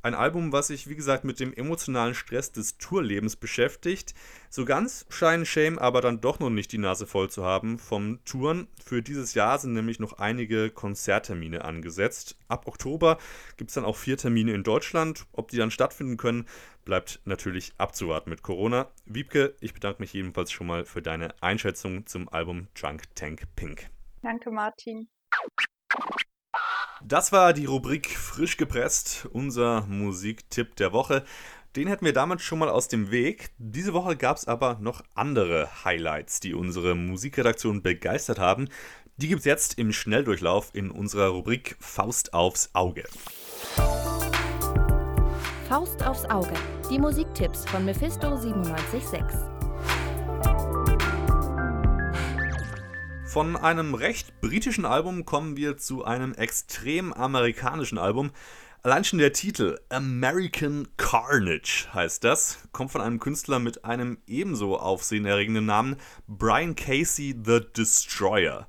Ein 0.00 0.14
Album, 0.14 0.52
was 0.52 0.68
sich, 0.68 0.88
wie 0.88 0.94
gesagt, 0.94 1.24
mit 1.24 1.40
dem 1.40 1.52
emotionalen 1.52 2.14
Stress 2.14 2.52
des 2.52 2.78
Tourlebens 2.78 3.34
beschäftigt. 3.34 4.14
So 4.48 4.64
ganz 4.64 5.06
scheinen 5.08 5.44
Shame 5.44 5.76
aber 5.78 6.00
dann 6.00 6.20
doch 6.20 6.38
noch 6.38 6.50
nicht 6.50 6.70
die 6.70 6.78
Nase 6.78 7.06
voll 7.06 7.28
zu 7.30 7.44
haben 7.44 7.78
vom 7.80 8.24
Touren. 8.24 8.68
Für 8.84 9.02
dieses 9.02 9.34
Jahr 9.34 9.58
sind 9.58 9.72
nämlich 9.72 9.98
noch 9.98 10.14
einige 10.14 10.70
Konzerttermine 10.70 11.64
angesetzt. 11.64 12.38
Ab 12.46 12.68
Oktober 12.68 13.18
gibt 13.56 13.70
es 13.70 13.74
dann 13.74 13.84
auch 13.84 13.96
vier 13.96 14.16
Termine 14.16 14.54
in 14.54 14.62
Deutschland. 14.62 15.26
Ob 15.32 15.50
die 15.50 15.56
dann 15.56 15.72
stattfinden 15.72 16.16
können, 16.16 16.46
bleibt 16.84 17.20
natürlich 17.24 17.72
abzuwarten 17.76 18.30
mit 18.30 18.42
Corona. 18.42 18.90
Wiebke, 19.04 19.56
ich 19.60 19.74
bedanke 19.74 20.00
mich 20.00 20.12
jedenfalls 20.12 20.52
schon 20.52 20.68
mal 20.68 20.84
für 20.84 21.02
deine 21.02 21.34
Einschätzung 21.42 22.06
zum 22.06 22.28
Album 22.28 22.68
Drunk 22.74 23.02
Tank 23.16 23.42
Pink. 23.56 23.90
Danke, 24.22 24.50
Martin. 24.50 25.08
Das 27.04 27.30
war 27.30 27.52
die 27.52 27.66
Rubrik 27.66 28.10
Frisch 28.10 28.56
gepresst, 28.56 29.28
unser 29.32 29.82
Musiktipp 29.86 30.74
der 30.76 30.92
Woche. 30.92 31.24
Den 31.76 31.86
hätten 31.86 32.04
wir 32.04 32.12
damit 32.12 32.40
schon 32.40 32.58
mal 32.58 32.68
aus 32.68 32.88
dem 32.88 33.10
Weg. 33.10 33.50
Diese 33.58 33.92
Woche 33.92 34.16
gab 34.16 34.36
es 34.36 34.48
aber 34.48 34.78
noch 34.80 35.02
andere 35.14 35.68
Highlights, 35.84 36.40
die 36.40 36.54
unsere 36.54 36.96
Musikredaktion 36.96 37.82
begeistert 37.82 38.40
haben. 38.40 38.68
Die 39.16 39.28
gibt 39.28 39.40
es 39.40 39.44
jetzt 39.44 39.78
im 39.78 39.92
Schnelldurchlauf 39.92 40.70
in 40.72 40.90
unserer 40.90 41.28
Rubrik 41.28 41.76
Faust 41.78 42.34
aufs 42.34 42.70
Auge. 42.72 43.04
Faust 45.68 46.04
aufs 46.04 46.24
Auge. 46.24 46.54
Die 46.90 46.98
Musiktipps 46.98 47.64
von 47.66 47.84
Mephisto 47.84 48.30
976. 48.30 49.57
Von 53.38 53.56
einem 53.56 53.94
recht 53.94 54.40
britischen 54.40 54.84
Album 54.84 55.24
kommen 55.24 55.56
wir 55.56 55.76
zu 55.76 56.04
einem 56.04 56.34
extrem 56.34 57.12
amerikanischen 57.12 57.96
Album. 57.96 58.32
Allein 58.82 59.04
schon 59.04 59.20
der 59.20 59.32
Titel 59.32 59.78
American 59.90 60.88
Carnage 60.96 61.86
heißt 61.94 62.24
das, 62.24 62.58
kommt 62.72 62.90
von 62.90 63.00
einem 63.00 63.20
Künstler 63.20 63.60
mit 63.60 63.84
einem 63.84 64.18
ebenso 64.26 64.76
aufsehenerregenden 64.76 65.64
Namen, 65.66 65.98
Brian 66.26 66.74
Casey 66.74 67.32
the 67.44 67.60
Destroyer. 67.76 68.66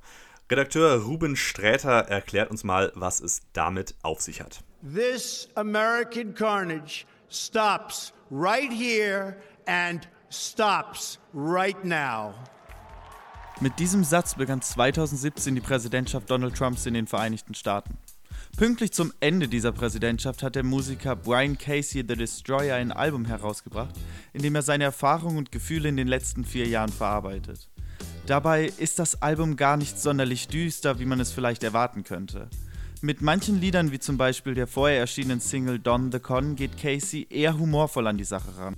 Redakteur 0.51 1.01
Ruben 1.01 1.35
Sträter 1.35 2.01
erklärt 2.07 2.51
uns 2.51 2.63
mal, 2.63 2.91
was 2.93 3.21
es 3.21 3.41
damit 3.53 3.95
auf 4.03 4.21
sich 4.21 4.39
hat. 4.39 4.63
This 4.83 5.49
American 5.55 6.35
carnage 6.35 7.07
stops 7.27 8.13
right 8.29 8.71
here 8.71 9.35
and 9.65 10.07
stops 10.29 11.17
right 11.33 11.83
now. 11.83 12.35
Mit 13.61 13.77
diesem 13.77 14.05
Satz 14.05 14.35
begann 14.35 14.61
2017 14.61 15.53
die 15.53 15.59
Präsidentschaft 15.59 16.31
Donald 16.31 16.55
Trumps 16.55 16.85
in 16.85 16.93
den 16.93 17.07
Vereinigten 17.07 17.53
Staaten. 17.53 17.97
Pünktlich 18.55 18.93
zum 18.93 19.11
Ende 19.19 19.49
dieser 19.49 19.73
Präsidentschaft 19.73 20.43
hat 20.43 20.55
der 20.55 20.63
Musiker 20.63 21.17
Brian 21.17 21.57
Casey 21.57 22.05
The 22.07 22.15
Destroyer 22.15 22.75
ein 22.75 22.93
Album 22.93 23.25
herausgebracht, 23.25 23.93
in 24.31 24.43
dem 24.43 24.55
er 24.55 24.61
seine 24.61 24.85
Erfahrungen 24.85 25.37
und 25.37 25.51
Gefühle 25.51 25.89
in 25.89 25.97
den 25.97 26.07
letzten 26.07 26.45
vier 26.45 26.67
Jahren 26.67 26.91
verarbeitet. 26.91 27.67
Dabei 28.27 28.71
ist 28.77 28.97
das 28.97 29.21
Album 29.21 29.57
gar 29.57 29.75
nicht 29.75 29.99
sonderlich 29.99 30.47
düster, 30.47 30.99
wie 30.99 31.05
man 31.05 31.19
es 31.19 31.33
vielleicht 31.33 31.63
erwarten 31.63 32.05
könnte. 32.05 32.47
Mit 33.01 33.21
manchen 33.21 33.59
Liedern, 33.59 33.91
wie 33.91 33.99
zum 33.99 34.17
Beispiel 34.17 34.53
der 34.53 34.67
vorher 34.67 34.99
erschienenen 34.99 35.41
Single 35.41 35.79
Don 35.79 36.13
the 36.13 36.19
Con, 36.19 36.55
geht 36.55 36.77
Casey 36.77 37.27
eher 37.29 37.59
humorvoll 37.59 38.07
an 38.07 38.17
die 38.17 38.23
Sache 38.23 38.57
ran. 38.57 38.77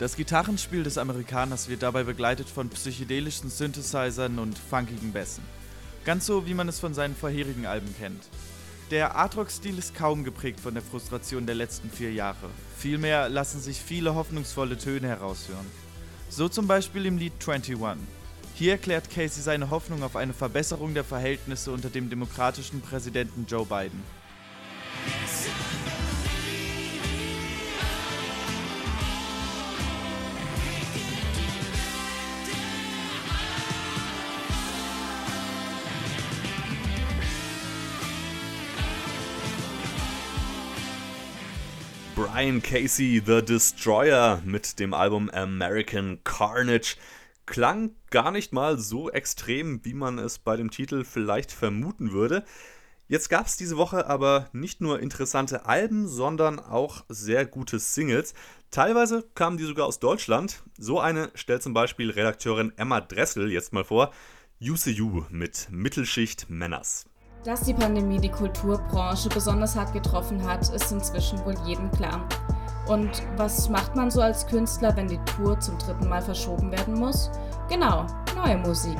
Das 0.00 0.16
Gitarrenspiel 0.16 0.82
des 0.82 0.96
Amerikaners 0.96 1.68
wird 1.68 1.82
dabei 1.82 2.04
begleitet 2.04 2.48
von 2.48 2.70
psychedelischen 2.70 3.50
Synthesizern 3.50 4.38
und 4.38 4.58
funkigen 4.58 5.12
Bässen. 5.12 5.44
Ganz 6.06 6.24
so, 6.24 6.46
wie 6.46 6.54
man 6.54 6.68
es 6.68 6.80
von 6.80 6.94
seinen 6.94 7.14
vorherigen 7.14 7.66
Alben 7.66 7.94
kennt. 7.98 8.22
Der 8.90 9.14
Artrock-Stil 9.14 9.76
ist 9.76 9.94
kaum 9.94 10.24
geprägt 10.24 10.58
von 10.58 10.72
der 10.72 10.82
Frustration 10.82 11.44
der 11.44 11.54
letzten 11.54 11.90
vier 11.90 12.14
Jahre. 12.14 12.48
Vielmehr 12.78 13.28
lassen 13.28 13.60
sich 13.60 13.78
viele 13.78 14.14
hoffnungsvolle 14.14 14.78
Töne 14.78 15.06
heraushören. 15.06 15.66
So 16.30 16.48
zum 16.48 16.66
Beispiel 16.66 17.04
im 17.04 17.18
Lied 17.18 17.34
21. 17.34 17.76
Hier 18.54 18.72
erklärt 18.72 19.10
Casey 19.10 19.42
seine 19.42 19.68
Hoffnung 19.68 20.02
auf 20.02 20.16
eine 20.16 20.32
Verbesserung 20.32 20.94
der 20.94 21.04
Verhältnisse 21.04 21.72
unter 21.72 21.90
dem 21.90 22.08
demokratischen 22.08 22.80
Präsidenten 22.80 23.44
Joe 23.46 23.66
Biden. 23.66 24.02
Brian 42.20 42.60
Casey 42.60 43.22
The 43.24 43.42
Destroyer 43.42 44.42
mit 44.44 44.78
dem 44.78 44.92
Album 44.92 45.30
American 45.30 46.22
Carnage 46.22 46.96
klang 47.46 47.92
gar 48.10 48.30
nicht 48.30 48.52
mal 48.52 48.78
so 48.78 49.10
extrem, 49.10 49.82
wie 49.86 49.94
man 49.94 50.18
es 50.18 50.38
bei 50.38 50.58
dem 50.58 50.70
Titel 50.70 51.04
vielleicht 51.04 51.50
vermuten 51.50 52.12
würde. 52.12 52.44
Jetzt 53.08 53.30
gab 53.30 53.46
es 53.46 53.56
diese 53.56 53.78
Woche 53.78 54.06
aber 54.06 54.50
nicht 54.52 54.82
nur 54.82 55.00
interessante 55.00 55.64
Alben, 55.64 56.08
sondern 56.08 56.58
auch 56.58 57.06
sehr 57.08 57.46
gute 57.46 57.78
Singles. 57.78 58.34
Teilweise 58.70 59.24
kamen 59.34 59.56
die 59.56 59.64
sogar 59.64 59.86
aus 59.86 59.98
Deutschland. 59.98 60.62
So 60.76 61.00
eine 61.00 61.30
stellt 61.34 61.62
zum 61.62 61.72
Beispiel 61.72 62.10
Redakteurin 62.10 62.74
Emma 62.76 63.00
Dressel 63.00 63.50
jetzt 63.50 63.72
mal 63.72 63.84
vor. 63.84 64.12
UCU 64.60 65.24
mit 65.30 65.68
Mittelschicht 65.70 66.50
Männers. 66.50 67.09
Dass 67.42 67.62
die 67.62 67.72
Pandemie 67.72 68.18
die 68.18 68.28
Kulturbranche 68.28 69.30
besonders 69.30 69.74
hart 69.74 69.94
getroffen 69.94 70.46
hat, 70.46 70.68
ist 70.74 70.92
inzwischen 70.92 71.42
wohl 71.46 71.54
jedem 71.64 71.90
klar. 71.90 72.28
Und 72.86 73.22
was 73.36 73.70
macht 73.70 73.96
man 73.96 74.10
so 74.10 74.20
als 74.20 74.46
Künstler, 74.46 74.94
wenn 74.94 75.08
die 75.08 75.20
Tour 75.24 75.58
zum 75.58 75.78
dritten 75.78 76.06
Mal 76.06 76.20
verschoben 76.20 76.70
werden 76.70 76.98
muss? 76.98 77.30
Genau, 77.70 78.04
neue 78.36 78.58
Musik. 78.58 78.98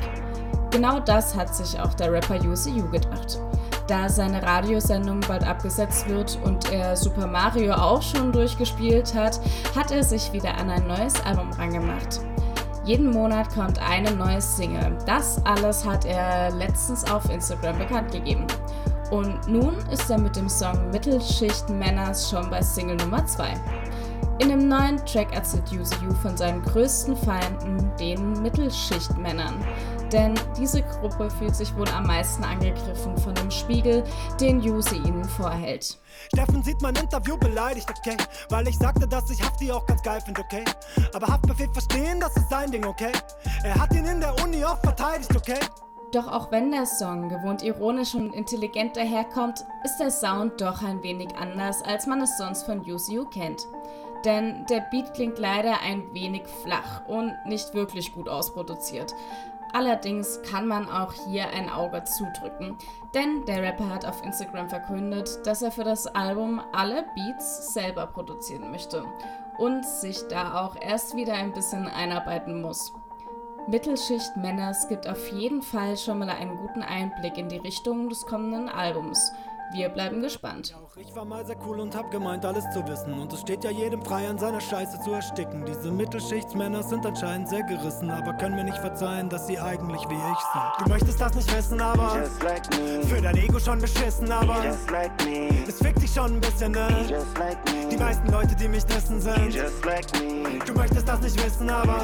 Genau 0.71 1.01
das 1.01 1.37
hat 1.37 1.55
sich 1.55 1.79
auch 1.79 1.93
der 1.93 2.13
Rapper 2.13 2.37
UCU 2.37 2.89
gedacht. 2.91 3.39
Da 3.87 4.09
seine 4.09 4.43
Radiosendung 4.43 5.21
bald 5.21 5.45
abgesetzt 5.45 6.09
wird 6.09 6.39
und 6.43 6.73
er 6.73 6.97
Super 6.97 7.27
Mario 7.27 7.75
auch 7.75 8.01
schon 8.01 8.33
durchgespielt 8.33 9.15
hat, 9.15 9.39
hat 9.77 9.91
er 9.91 10.03
sich 10.03 10.33
wieder 10.33 10.57
an 10.57 10.71
ein 10.71 10.87
neues 10.87 11.21
Album 11.27 11.53
rangemacht. 11.53 12.21
Jeden 12.85 13.11
Monat 13.11 13.53
kommt 13.55 13.79
eine 13.79 14.11
neue 14.13 14.41
Single. 14.41 14.97
Das 15.07 15.45
alles 15.45 15.85
hat 15.85 16.07
er 16.07 16.51
letztens 16.51 17.09
auf 17.11 17.29
Instagram 17.29 17.79
bekannt 17.79 18.11
gegeben. 18.13 18.47
Und 19.11 19.47
nun 19.49 19.77
ist 19.91 20.09
er 20.11 20.19
mit 20.19 20.37
dem 20.37 20.49
Song 20.49 20.91
Mittelschicht 20.91 21.69
Männers 21.69 22.31
schon 22.31 22.49
bei 22.49 22.63
Single 22.63 22.97
Nummer 22.97 23.27
2. 23.27 23.53
In 24.39 24.49
dem 24.49 24.69
neuen 24.69 24.97
Track 25.05 25.35
erzählt 25.35 25.71
UCU 25.71 26.15
von 26.23 26.35
seinen 26.35 26.63
größten 26.63 27.15
Feinden, 27.15 27.91
den 28.01 28.41
Mittelschichtmännern. 28.41 29.63
Denn 30.13 30.35
diese 30.59 30.83
Gruppe 30.83 31.31
fühlt 31.31 31.55
sich 31.55 31.75
wohl 31.77 31.89
am 31.89 32.07
meisten 32.07 32.43
angegriffen 32.43 33.17
von 33.19 33.35
dem 33.35 33.51
Spiegel, 33.51 34.03
den 34.41 34.61
Yusi 34.61 34.97
ihnen 34.97 35.25
vorhält. 35.25 35.99
Steffen 36.35 36.63
sieht 36.65 36.83
mein 36.83 36.97
Interview 36.97 37.37
beleidigt, 37.37 37.89
okay? 37.91 38.17
Weil 38.49 38.67
ich 38.67 38.77
sagte, 38.77 39.07
dass 39.07 39.31
ich 39.31 39.41
Hafti 39.41 39.71
auch 39.71 39.87
ganz 39.87 40.03
geil 40.03 40.21
finde, 40.21 40.41
okay? 40.41 40.65
Aber 41.15 41.29
Haftbefehl 41.29 41.69
verstehen, 41.73 42.19
das 42.19 42.37
ist 42.37 42.51
sein 42.51 42.73
Ding, 42.73 42.85
okay? 42.85 43.13
Er 43.63 43.77
hat 43.77 43.95
ihn 43.95 44.05
in 44.05 44.21
der 44.21 44.35
Uni 44.43 44.65
auch 44.65 44.79
verteidigt, 44.81 45.35
okay? 45.37 45.61
Doch 46.13 46.27
auch 46.27 46.51
wenn 46.51 46.73
der 46.73 46.87
Song 46.87 47.29
gewohnt 47.29 47.63
ironisch 47.63 48.17
und 48.17 48.35
intelligent 48.35 48.97
daherkommt, 48.97 49.65
ist 49.85 49.99
der 49.99 50.11
Sound 50.11 50.61
doch 50.61 50.83
ein 50.83 51.05
wenig 51.05 51.37
anders, 51.37 51.83
als 51.83 52.09
man 52.09 52.21
es 52.21 52.37
sonst 52.37 52.65
von 52.65 52.81
UCU 52.81 53.27
kennt 53.27 53.65
denn 54.25 54.67
der 54.67 54.81
Beat 54.81 55.15
klingt 55.15 55.39
leider 55.39 55.81
ein 55.81 56.13
wenig 56.13 56.43
flach 56.63 57.07
und 57.07 57.35
nicht 57.47 57.75
wirklich 57.75 58.13
gut 58.13 58.29
ausproduziert. 58.29 59.15
Allerdings 59.73 60.41
kann 60.43 60.67
man 60.67 60.89
auch 60.89 61.13
hier 61.13 61.49
ein 61.51 61.71
Auge 61.71 62.05
zudrücken, 62.05 62.77
denn 63.15 63.45
der 63.47 63.63
Rapper 63.63 63.89
hat 63.89 64.05
auf 64.05 64.25
Instagram 64.25 64.69
verkündet, 64.69 65.41
dass 65.45 65.63
er 65.63 65.71
für 65.71 65.85
das 65.85 66.07
Album 66.07 66.61
alle 66.73 67.05
Beats 67.15 67.73
selber 67.73 68.07
produzieren 68.07 68.71
möchte 68.71 69.05
und 69.59 69.85
sich 69.85 70.27
da 70.29 70.61
auch 70.61 70.77
erst 70.81 71.15
wieder 71.15 71.35
ein 71.35 71.53
bisschen 71.53 71.87
einarbeiten 71.87 72.61
muss. 72.61 72.93
Mittelschicht 73.67 74.37
Männers 74.37 74.89
gibt 74.89 75.07
auf 75.07 75.31
jeden 75.33 75.63
Fall 75.63 75.97
schon 75.97 76.19
mal 76.19 76.31
einen 76.31 76.57
guten 76.57 76.83
Einblick 76.83 77.39
in 77.39 77.49
die 77.49 77.59
Richtung 77.59 78.09
des 78.09 78.27
kommenden 78.27 78.69
Albums 78.69 79.33
wir 79.73 79.89
bleiben 79.89 80.21
gespannt. 80.21 80.75
Ich 80.97 81.15
war 81.15 81.25
mal 81.25 81.45
sehr 81.47 81.57
cool 81.67 81.81
und 81.81 81.95
hab 81.95 82.11
gemeint, 82.11 82.45
alles 82.45 82.65
zu 82.71 82.87
wissen. 82.87 83.15
Und 83.15 83.33
es 83.33 83.41
steht 83.41 83.65
ja 83.65 83.71
jedem 83.71 84.03
frei, 84.03 84.29
an 84.29 84.39
seiner 84.39 84.61
Scheiße 84.61 85.01
zu 85.01 85.13
ersticken. 85.13 85.65
Diese 85.65 85.91
Mittelschichtsmänner 85.91 86.83
sind 86.83 87.07
anscheinend 87.07 87.49
sehr 87.49 87.63
gerissen, 87.63 88.11
aber 88.11 88.33
können 88.35 88.57
mir 88.57 88.65
nicht 88.65 88.79
verzeihen, 88.79 89.29
dass 89.29 89.47
sie 89.47 89.59
eigentlich 89.59 90.03
wie 90.09 90.15
ich 90.15 90.41
sind. 90.53 90.85
Du 90.85 90.89
möchtest 90.91 91.21
das 91.21 91.35
nicht 91.35 91.57
wissen, 91.57 91.81
aber 91.81 92.25
like 92.43 92.75
für 93.07 93.21
dein 93.21 93.37
Ego 93.37 93.59
schon 93.59 93.81
beschissen, 93.81 94.31
aber 94.31 94.63
like 94.91 95.13
es 95.69 95.79
fickt 95.79 96.03
dich 96.03 96.13
schon 96.13 96.35
ein 96.35 96.41
bisschen, 96.41 96.73
ne? 96.73 96.89
Like 97.39 97.59
die 97.91 97.97
meisten 97.97 98.31
Leute, 98.31 98.55
die 98.57 98.69
mich 98.69 98.85
dissen, 98.85 99.21
sind 99.21 99.57
Du 100.67 100.75
möchtest 100.75 101.09
das 101.09 101.21
nicht 101.21 101.45
wissen, 101.45 101.71
aber 101.71 102.01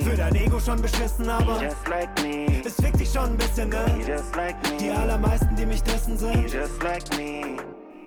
für 0.00 0.16
dein 0.16 0.34
Ego 0.34 0.58
schon 0.60 0.80
beschissen, 0.80 1.28
aber 1.28 1.60
es 1.62 2.74
fickt 2.74 3.00
dich 3.00 3.12
schon 3.12 3.30
ein 3.30 3.36
bisschen, 3.36 3.68
ne? 3.68 3.84
Die 4.80 4.90
allermeisten, 4.90 5.54
die 5.56 5.66
mich 5.66 5.82
dissen, 5.82 6.16
sind 6.16 6.67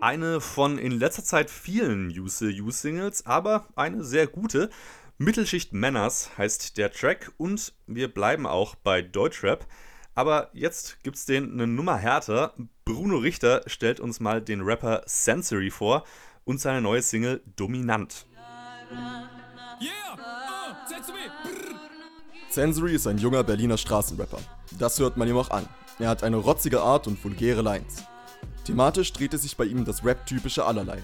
eine 0.01 0.41
von 0.41 0.77
in 0.77 0.91
letzter 0.91 1.23
Zeit 1.23 1.49
vielen 1.49 2.07
Use 2.09 2.45
Use 2.45 2.79
Singles, 2.79 3.25
aber 3.25 3.67
eine 3.75 4.03
sehr 4.03 4.27
gute. 4.27 4.69
Mittelschicht 5.17 5.73
Männers 5.73 6.31
heißt 6.37 6.77
der 6.77 6.91
Track 6.91 7.31
und 7.37 7.73
wir 7.87 8.07
bleiben 8.11 8.47
auch 8.47 8.75
bei 8.75 9.01
Deutschrap. 9.01 9.67
Aber 10.15 10.49
jetzt 10.53 11.03
gibt's 11.03 11.25
den 11.25 11.53
eine 11.53 11.67
Nummer 11.67 11.97
härter. 11.97 12.53
Bruno 12.83 13.17
Richter 13.17 13.61
stellt 13.67 13.99
uns 13.99 14.19
mal 14.19 14.41
den 14.41 14.61
Rapper 14.61 15.03
Sensory 15.05 15.69
vor. 15.69 16.03
und 16.43 16.59
seine 16.59 16.81
neue 16.81 17.03
Single 17.03 17.41
Dominant. 17.55 18.25
Sensory 22.49 22.95
ist 22.95 23.05
ein 23.05 23.19
junger 23.19 23.43
Berliner 23.43 23.77
Straßenrapper. 23.77 24.39
Das 24.77 24.99
hört 24.99 25.17
man 25.17 25.29
ihm 25.29 25.37
auch 25.37 25.51
an. 25.51 25.67
Er 25.99 26.09
hat 26.09 26.23
eine 26.23 26.37
rotzige 26.37 26.81
Art 26.81 27.05
und 27.05 27.23
vulgäre 27.23 27.61
Lines. 27.61 28.03
Thematisch 28.65 29.11
dreht 29.13 29.33
es 29.33 29.41
sich 29.41 29.57
bei 29.57 29.65
ihm 29.65 29.85
das 29.85 30.05
Rap-typische 30.05 30.65
allerlei. 30.65 30.99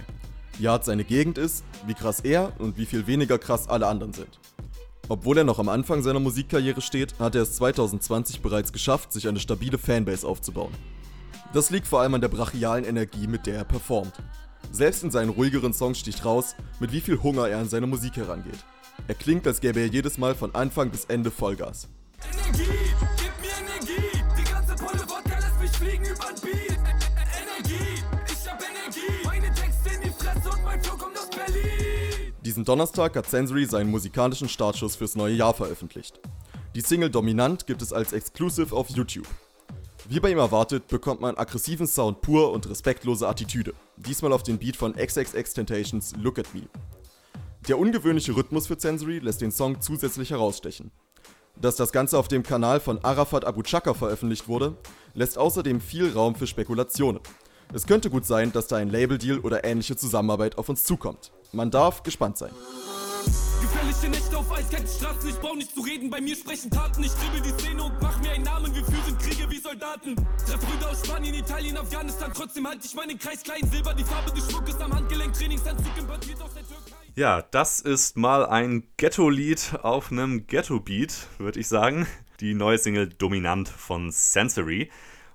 Wie 0.58 0.68
hart 0.68 0.86
seine 0.86 1.04
Gegend 1.04 1.38
ist, 1.38 1.64
wie 1.86 1.94
krass 1.94 2.20
er 2.22 2.54
und 2.60 2.78
wie 2.78 2.86
viel 2.86 3.08
weniger 3.08 3.38
krass 3.38 3.68
alle 3.68 3.88
anderen 3.88 4.14
sind. 4.14 4.40
Obwohl 5.10 5.38
er 5.38 5.44
noch 5.44 5.60
am 5.60 5.70
Anfang 5.70 6.04
seiner 6.04 6.20
Musikkarriere 6.20 6.82
steht, 6.82 7.18
hat 7.20 7.36
er 7.36 7.44
es 7.44 7.56
2020 7.56 8.42
bereits 8.42 8.74
geschafft, 8.74 9.14
sich 9.14 9.28
eine 9.28 9.40
stabile 9.40 9.78
Fanbase 9.78 10.28
aufzubauen. 10.28 10.74
Das 11.54 11.70
liegt 11.70 11.88
vor 11.88 12.02
allem 12.02 12.14
an 12.14 12.22
der 12.22 12.28
brachialen 12.28 12.84
Energie, 12.84 13.28
mit 13.28 13.46
der 13.46 13.56
er 13.56 13.64
performt. 13.64 14.14
Selbst 14.72 15.04
in 15.04 15.12
seinen 15.12 15.30
ruhigeren 15.30 15.74
Songs 15.74 16.00
sticht 16.00 16.26
raus, 16.26 16.56
mit 16.80 16.92
wie 16.92 17.00
viel 17.00 17.24
Hunger 17.24 17.48
er 17.48 17.60
an 17.60 17.70
seine 17.70 17.88
Musik 17.88 18.18
herangeht. 18.18 18.66
Er 19.08 19.16
klingt, 19.16 19.48
als 19.48 19.62
gäbe 19.62 19.80
er 19.80 19.88
jedes 19.88 20.18
Mal 20.18 20.36
von 20.36 20.54
Anfang 20.54 20.90
bis 20.90 21.06
Ende 21.06 21.32
Vollgas. 21.32 21.88
Energie, 22.34 22.87
Diesen 32.58 32.66
Donnerstag 32.66 33.16
hat 33.16 33.30
Sensory 33.30 33.66
seinen 33.66 33.92
musikalischen 33.92 34.50
Startschuss 34.50 34.96
fürs 34.96 35.16
neue 35.16 35.36
Jahr 35.36 35.54
veröffentlicht. 35.54 36.20
Die 36.74 36.82
Single 36.82 37.12
Dominant 37.12 37.68
gibt 37.68 37.84
es 37.84 37.94
als 37.94 38.14
Exclusive 38.14 38.76
auf 38.76 38.90
YouTube. 38.90 39.28
Wie 40.10 40.20
bei 40.20 40.32
ihm 40.32 40.40
erwartet, 40.40 40.88
bekommt 40.88 41.22
man 41.22 41.38
aggressiven 41.38 41.86
Sound 41.86 42.22
pur 42.22 42.52
und 42.52 42.68
respektlose 42.68 43.28
Attitüde. 43.28 43.76
Diesmal 43.98 44.34
auf 44.34 44.42
den 44.42 44.58
Beat 44.58 44.76
von 44.76 44.96
XXX 44.96 45.54
Tentations 45.54 46.16
Look 46.20 46.40
at 46.40 46.52
Me. 46.56 46.64
Der 47.68 47.78
ungewöhnliche 47.78 48.36
Rhythmus 48.36 48.66
für 48.66 48.80
Sensory 48.80 49.20
lässt 49.20 49.42
den 49.42 49.52
Song 49.52 49.80
zusätzlich 49.80 50.32
herausstechen. 50.32 50.90
Dass 51.62 51.76
das 51.76 51.92
Ganze 51.92 52.18
auf 52.18 52.28
dem 52.28 52.42
Kanal 52.42 52.80
von 52.80 52.98
Arafat 53.06 53.46
Abu 53.46 53.62
Chaka 53.62 53.94
veröffentlicht 53.94 54.48
wurde, 54.48 54.76
lässt 55.14 55.38
außerdem 55.38 55.80
viel 55.80 56.12
Raum 56.12 56.34
für 56.34 56.48
Spekulationen. 56.48 57.22
Es 57.72 57.86
könnte 57.86 58.10
gut 58.10 58.26
sein, 58.26 58.52
dass 58.52 58.66
da 58.66 58.78
ein 58.78 58.90
Labeldeal 58.90 59.42
oder 59.42 59.64
ähnliche 59.64 59.96
Zusammenarbeit 59.96 60.58
auf 60.58 60.70
uns 60.70 60.84
zukommt. 60.84 61.32
Man 61.52 61.72
darf 61.72 62.04
gespannt 62.04 62.38
sein. 62.38 62.52
Gefährliche 63.62 64.10
Nächte 64.10 64.38
auf 64.38 64.52
eiskalten 64.52 64.88
Straßen, 64.88 65.30
ich 65.30 65.36
brauch 65.38 65.56
nicht 65.56 65.74
zu 65.74 65.82
reden, 65.82 66.10
bei 66.10 66.22
mir 66.22 66.36
sprechen 66.36 66.70
Taten. 66.70 67.04
Ich 67.04 67.12
dribbel 67.14 67.42
die 67.42 67.62
Szene 67.62 67.84
und 67.84 68.02
mach 68.02 68.20
mir 68.22 68.32
einen 68.32 68.44
Namen, 68.44 68.74
wir 68.74 68.84
führen 68.86 69.18
Kriege 69.18 69.50
wie 69.50 69.60
Soldaten. 69.60 70.16
Treff 70.16 70.60
Brüder 70.60 70.92
aus 70.92 71.06
Spanien, 71.06 71.34
Italien, 71.34 71.78
Afghanistan, 71.78 72.32
trotzdem 72.34 72.68
halte 72.68 72.86
ich 72.86 72.94
meinen 72.94 73.18
Kreis 73.18 73.42
klein. 73.44 73.68
Silber, 73.72 73.94
die 73.94 74.04
Farbe 74.04 74.32
des 74.32 74.50
Schmuckes 74.50 74.80
am 74.80 74.94
Handgelenk, 74.94 75.34
Trainingsanzug 75.34 75.98
importiert 75.98 76.42
aus 76.42 76.54
der 76.54 76.68
Türkei. 76.68 76.98
Ja, 77.16 77.42
das 77.42 77.80
ist 77.80 78.16
mal 78.16 78.46
ein 78.46 78.84
Ghetto-Lied 78.98 79.80
auf 79.82 80.12
einem 80.12 80.46
Ghetto-Beat, 80.46 81.28
würde 81.40 81.60
ich 81.60 81.68
sagen. 81.68 82.06
Die 82.40 82.54
neue 82.54 82.78
Single 82.78 83.10
Dominant 83.10 83.70
von 83.70 84.12
Sensory. 84.12 84.92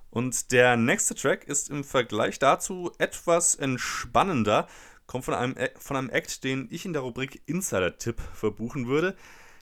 Und 0.09 0.51
der 0.53 0.77
nächste 0.77 1.15
Track 1.15 1.43
ist 1.43 1.69
im 1.69 1.83
Vergleich 1.83 2.39
dazu 2.39 2.91
etwas 2.99 3.55
entspannender, 3.55 4.67
kommt 5.13 5.25
von 5.25 5.35
einem, 5.35 5.55
von 5.77 5.95
einem 5.95 6.09
Act, 6.09 6.43
den 6.43 6.67
ich 6.71 6.85
in 6.85 6.93
der 6.93 7.03
Rubrik 7.03 7.43
Insider-Tipp 7.45 8.19
verbuchen 8.33 8.87
würde. 8.87 9.15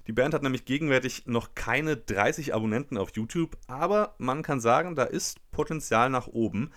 Die 0.08 0.14
Band 0.14 0.34
hat 0.34 0.44
nämlich 0.44 0.64
gegenwärtig 0.64 1.24
noch 1.26 1.56
keine 1.56 1.98
30 1.98 2.56
Abonnenten 2.56 2.98
auf 2.98 3.10
YouTube, 3.18 3.58
aber 3.68 4.16
man 4.18 4.44
kann 4.44 4.62
sagen, 4.62 4.96
da 4.96 5.04
ist 5.04 5.40
Potenzial 5.52 6.10
nach 6.10 6.28
oben. 6.28 6.72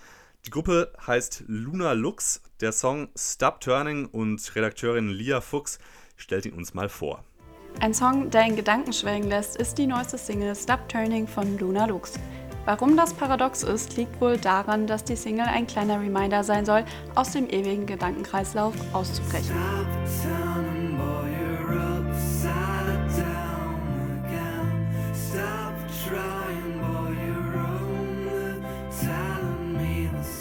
Die 0.47 0.51
Gruppe 0.51 0.93
heißt 1.07 1.45
Luna 1.47 1.93
Lux. 1.93 2.43
Der 2.61 2.73
Song 2.73 3.11
Stop 3.17 3.61
Turning 3.61 4.07
und 4.07 4.53
Redakteurin 4.57 5.09
Lia 5.09 5.41
Fuchs 5.41 5.79
stellt 6.17 6.45
ihn 6.45 6.55
uns 6.55 6.75
mal 6.75 6.89
vor. 6.89 7.23
Ein 7.79 7.95
Song, 7.95 8.29
der 8.29 8.45
in 8.47 8.57
Gedanken 8.57 8.93
schwelgen 8.93 9.29
lässt, 9.29 9.57
ist 9.57 9.79
die 9.79 9.87
neueste 9.87 10.19
Single 10.19 10.57
Stop 10.57 10.89
Turning 10.89 11.29
von 11.29 11.59
Luna 11.59 11.87
Lux. 11.87 12.15
Warum 12.65 12.97
das 12.97 13.13
paradox 13.13 13.63
ist, 13.63 13.97
liegt 13.97 14.21
wohl 14.21 14.39
daran, 14.39 14.87
dass 14.87 15.05
die 15.05 15.17
Single 15.17 15.47
ein 15.47 15.67
kleiner 15.67 16.01
Reminder 16.01 16.45
sein 16.45 16.65
soll, 16.65 16.85
aus 17.15 17.33
dem 17.33 17.49
ewigen 17.49 17.87
Gedankenkreislauf 17.87 18.75
auszubrechen. 18.95 19.55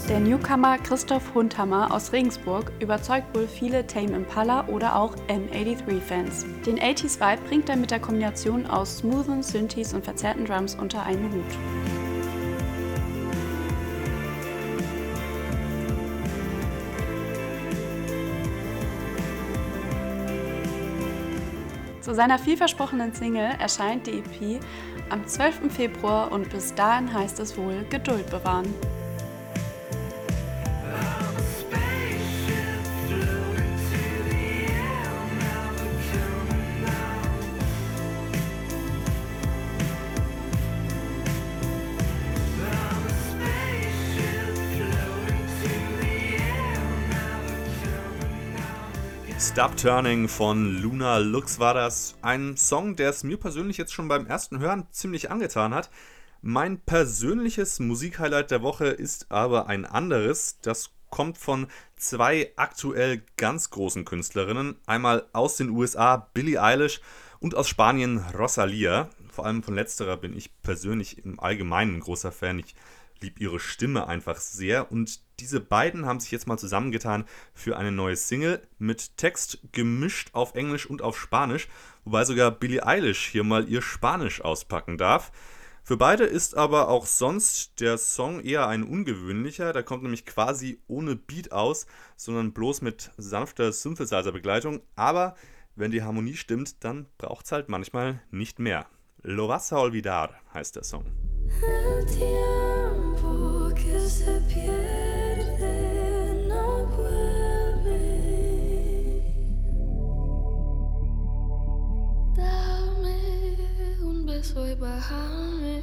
Der 0.09 0.19
Newcomer 0.19 0.77
Christoph 0.77 1.33
Hundhammer 1.33 1.91
aus 1.91 2.13
Regensburg 2.13 2.71
überzeugt 2.79 3.35
wohl 3.35 3.47
viele 3.47 3.87
Tame 3.87 4.15
Impala 4.15 4.67
oder 4.67 4.95
auch 4.95 5.15
M83-Fans. 5.27 6.45
Den 6.65 6.77
80s 6.77 7.19
Vibe 7.19 7.41
bringt 7.47 7.69
er 7.69 7.77
mit 7.77 7.89
der 7.89 7.99
Kombination 7.99 8.67
aus 8.67 8.99
smoothen 8.99 9.41
Synthes 9.41 9.93
und 9.93 10.03
verzerrten 10.03 10.45
Drums 10.45 10.75
unter 10.75 11.03
einen 11.03 11.31
Hut. 11.33 12.02
Zu 22.03 22.13
seiner 22.13 22.37
vielversprochenen 22.37 23.13
Single 23.13 23.51
erscheint 23.59 24.07
die 24.07 24.19
EP 24.19 24.61
am 25.09 25.25
12. 25.25 25.73
Februar 25.73 26.33
und 26.33 26.49
bis 26.49 26.75
dahin 26.75 27.13
heißt 27.13 27.39
es 27.39 27.57
wohl 27.57 27.85
Geduld 27.89 28.29
bewahren. 28.29 28.67
Stop 49.53 49.77
Turning 49.77 50.27
von 50.27 50.81
Luna 50.81 51.19
Lux 51.19 51.59
war 51.59 51.75
das. 51.75 52.15
Ein 52.23 52.57
Song, 52.57 52.95
der 52.95 53.11
es 53.11 53.23
mir 53.23 53.37
persönlich 53.37 53.77
jetzt 53.77 53.93
schon 53.93 54.07
beim 54.07 54.25
ersten 54.25 54.57
Hören 54.57 54.87
ziemlich 54.89 55.29
angetan 55.29 55.75
hat. 55.75 55.91
Mein 56.41 56.79
persönliches 56.79 57.79
Musikhighlight 57.79 58.49
der 58.49 58.63
Woche 58.63 58.87
ist 58.87 59.31
aber 59.31 59.67
ein 59.67 59.85
anderes. 59.85 60.57
Das 60.63 60.89
kommt 61.11 61.37
von 61.37 61.67
zwei 61.95 62.51
aktuell 62.55 63.21
ganz 63.37 63.69
großen 63.69 64.05
Künstlerinnen. 64.05 64.75
Einmal 64.87 65.27
aus 65.33 65.55
den 65.57 65.69
USA 65.69 66.17
Billie 66.33 66.59
Eilish 66.59 66.99
und 67.39 67.53
aus 67.53 67.69
Spanien 67.69 68.25
Rosalia. 68.35 69.07
Vor 69.29 69.45
allem 69.45 69.61
von 69.61 69.75
letzterer 69.75 70.17
bin 70.17 70.35
ich 70.35 70.49
persönlich 70.63 71.23
im 71.23 71.39
Allgemeinen 71.39 71.97
ein 71.97 71.99
großer 71.99 72.31
Fan. 72.31 72.57
Ich 72.57 72.73
liebe 73.21 73.39
ihre 73.39 73.59
Stimme 73.59 74.07
einfach 74.07 74.37
sehr 74.37 74.91
und 74.91 75.21
diese 75.43 75.59
beiden 75.59 76.05
haben 76.05 76.21
sich 76.21 76.31
jetzt 76.31 76.47
mal 76.47 76.57
zusammengetan 76.57 77.25
für 77.53 77.75
eine 77.75 77.91
neue 77.91 78.15
Single 78.15 78.61
mit 78.79 79.17
Text 79.17 79.59
gemischt 79.73 80.29
auf 80.31 80.55
Englisch 80.55 80.85
und 80.85 81.01
auf 81.01 81.19
Spanisch, 81.19 81.67
wobei 82.05 82.23
sogar 82.23 82.49
Billie 82.49 82.85
Eilish 82.85 83.27
hier 83.27 83.43
mal 83.43 83.67
ihr 83.67 83.81
Spanisch 83.81 84.39
auspacken 84.39 84.97
darf. 84.97 85.33
Für 85.83 85.97
beide 85.97 86.23
ist 86.23 86.55
aber 86.55 86.87
auch 86.87 87.05
sonst 87.05 87.81
der 87.81 87.97
Song 87.97 88.39
eher 88.39 88.69
ein 88.69 88.83
ungewöhnlicher, 88.83 89.73
der 89.73 89.83
kommt 89.83 90.03
nämlich 90.03 90.25
quasi 90.25 90.79
ohne 90.87 91.17
Beat 91.17 91.51
aus, 91.51 91.87
sondern 92.15 92.53
bloß 92.53 92.81
mit 92.81 93.11
sanfter 93.17 93.73
Synthesizer-Begleitung, 93.73 94.79
aber 94.95 95.35
wenn 95.75 95.91
die 95.91 96.03
Harmonie 96.03 96.35
stimmt, 96.35 96.85
dann 96.85 97.07
braucht 97.17 97.47
es 97.47 97.51
halt 97.51 97.67
manchmal 97.67 98.21
nicht 98.31 98.59
mehr. 98.59 98.85
Lo 99.23 99.49
vas 99.49 99.73
a 99.73 99.79
olvidar 99.79 100.35
heißt 100.53 100.77
der 100.77 100.83
Song. 100.83 101.05
El 104.25 105.02
soy 114.53 114.75
bajarme 114.75 115.81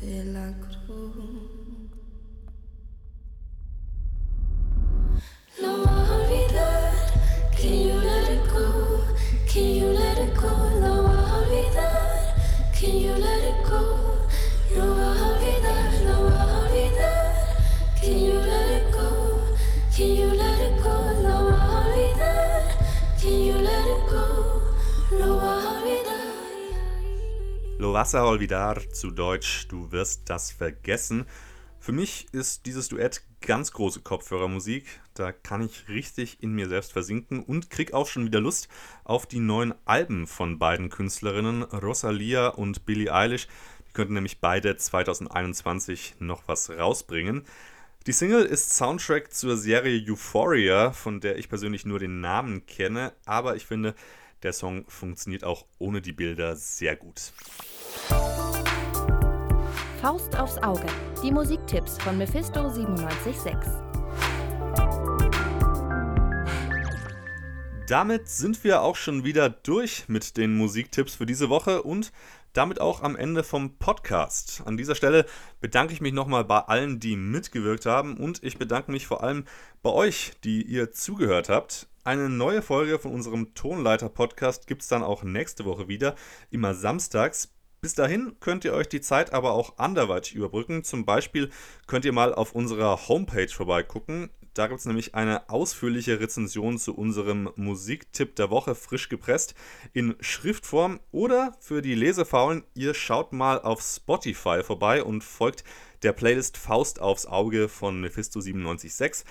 de 0.00 0.24
la 0.24 0.52
cruz. 0.58 1.14
Lo 5.60 6.31
vas 28.02 28.16
a 28.16 28.74
zu 28.92 29.12
Deutsch, 29.12 29.68
du 29.68 29.92
wirst 29.92 30.28
das 30.28 30.50
vergessen. 30.50 31.24
Für 31.78 31.92
mich 31.92 32.26
ist 32.32 32.66
dieses 32.66 32.88
Duett 32.88 33.22
ganz 33.40 33.70
große 33.70 34.00
Kopfhörermusik. 34.00 34.86
Da 35.14 35.30
kann 35.30 35.64
ich 35.64 35.88
richtig 35.88 36.42
in 36.42 36.52
mir 36.52 36.68
selbst 36.68 36.90
versinken 36.90 37.44
und 37.44 37.70
krieg 37.70 37.94
auch 37.94 38.08
schon 38.08 38.24
wieder 38.24 38.40
Lust 38.40 38.66
auf 39.04 39.26
die 39.26 39.38
neuen 39.38 39.72
Alben 39.84 40.26
von 40.26 40.58
beiden 40.58 40.88
Künstlerinnen, 40.88 41.62
Rosalia 41.62 42.48
und 42.48 42.86
Billie 42.86 43.14
Eilish. 43.14 43.46
Die 43.86 43.92
könnten 43.92 44.14
nämlich 44.14 44.40
beide 44.40 44.76
2021 44.76 46.16
noch 46.18 46.42
was 46.48 46.70
rausbringen. 46.70 47.44
Die 48.08 48.12
Single 48.12 48.44
ist 48.44 48.74
Soundtrack 48.74 49.32
zur 49.32 49.56
Serie 49.56 50.04
Euphoria, 50.10 50.90
von 50.90 51.20
der 51.20 51.38
ich 51.38 51.48
persönlich 51.48 51.86
nur 51.86 52.00
den 52.00 52.20
Namen 52.20 52.66
kenne, 52.66 53.12
aber 53.26 53.54
ich 53.54 53.64
finde, 53.64 53.94
der 54.42 54.52
Song 54.52 54.84
funktioniert 54.88 55.44
auch 55.44 55.66
ohne 55.78 56.02
die 56.02 56.12
Bilder 56.12 56.56
sehr 56.56 56.96
gut. 56.96 57.32
Faust 60.02 60.36
aufs 60.36 60.58
Auge. 60.58 60.84
Die 61.22 61.30
Musiktipps 61.30 61.96
von 61.98 62.18
Mephisto 62.18 62.60
976. 62.60 63.54
Damit 67.86 68.28
sind 68.28 68.64
wir 68.64 68.82
auch 68.82 68.96
schon 68.96 69.22
wieder 69.22 69.48
durch 69.48 70.08
mit 70.08 70.36
den 70.36 70.56
Musiktipps 70.56 71.14
für 71.14 71.24
diese 71.24 71.50
Woche 71.50 71.84
und 71.84 72.10
damit 72.52 72.80
auch 72.80 73.00
am 73.00 73.14
Ende 73.14 73.44
vom 73.44 73.78
Podcast. 73.78 74.64
An 74.66 74.76
dieser 74.76 74.96
Stelle 74.96 75.24
bedanke 75.60 75.92
ich 75.92 76.00
mich 76.00 76.12
nochmal 76.12 76.44
bei 76.44 76.58
allen, 76.58 76.98
die 76.98 77.14
mitgewirkt 77.14 77.86
haben 77.86 78.16
und 78.16 78.42
ich 78.42 78.58
bedanke 78.58 78.90
mich 78.90 79.06
vor 79.06 79.22
allem 79.22 79.44
bei 79.84 79.90
euch, 79.90 80.32
die 80.42 80.64
ihr 80.64 80.90
zugehört 80.90 81.48
habt. 81.48 81.86
Eine 82.02 82.28
neue 82.28 82.62
Folge 82.62 82.98
von 82.98 83.12
unserem 83.12 83.54
Tonleiter-Podcast 83.54 84.66
gibt 84.66 84.82
es 84.82 84.88
dann 84.88 85.04
auch 85.04 85.22
nächste 85.22 85.64
Woche 85.64 85.86
wieder, 85.86 86.16
immer 86.50 86.74
samstags. 86.74 87.52
Bis 87.84 87.94
dahin 87.94 88.36
könnt 88.38 88.64
ihr 88.64 88.74
euch 88.74 88.88
die 88.88 89.00
Zeit 89.00 89.32
aber 89.32 89.54
auch 89.54 89.76
anderweitig 89.76 90.36
überbrücken. 90.36 90.84
Zum 90.84 91.04
Beispiel 91.04 91.50
könnt 91.88 92.04
ihr 92.04 92.12
mal 92.12 92.32
auf 92.32 92.52
unserer 92.54 93.08
Homepage 93.08 93.48
vorbeigucken. 93.48 94.30
Da 94.54 94.68
gibt 94.68 94.78
es 94.78 94.86
nämlich 94.86 95.16
eine 95.16 95.50
ausführliche 95.50 96.20
Rezension 96.20 96.78
zu 96.78 96.94
unserem 96.94 97.50
Musiktipp 97.56 98.36
der 98.36 98.50
Woche 98.50 98.76
frisch 98.76 99.08
gepresst 99.08 99.56
in 99.92 100.14
Schriftform. 100.20 101.00
Oder 101.10 101.56
für 101.58 101.82
die 101.82 101.96
Lesefaulen, 101.96 102.62
ihr 102.74 102.94
schaut 102.94 103.32
mal 103.32 103.60
auf 103.60 103.82
Spotify 103.82 104.62
vorbei 104.62 105.02
und 105.02 105.24
folgt 105.24 105.64
der 106.04 106.12
Playlist 106.12 106.58
Faust 106.58 107.00
aufs 107.00 107.26
Auge 107.26 107.68
von 107.68 108.00
Mephisto 108.00 108.38
976. 108.38 109.24